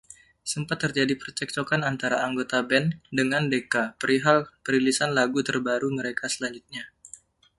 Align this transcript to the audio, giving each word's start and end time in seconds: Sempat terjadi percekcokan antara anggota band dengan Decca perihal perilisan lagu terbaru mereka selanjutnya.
Sempat 0.51 0.77
terjadi 0.83 1.13
percekcokan 1.21 1.81
antara 1.91 2.17
anggota 2.27 2.57
band 2.69 2.89
dengan 3.17 3.43
Decca 3.53 3.83
perihal 4.01 4.39
perilisan 4.65 5.11
lagu 5.19 5.39
terbaru 5.47 5.89
mereka 5.99 6.25
selanjutnya. 6.35 6.83